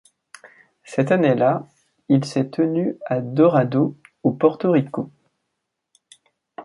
Cette 0.83 1.11
année-là, 1.11 1.67
il 2.09 2.25
s’est 2.25 2.49
tenu 2.49 2.97
à 3.05 3.21
Dorado, 3.21 3.99
au 4.23 4.31
Porto 4.31 4.71
Rico. 4.71 5.11